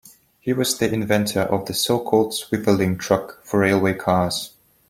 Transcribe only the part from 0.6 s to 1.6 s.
the inventor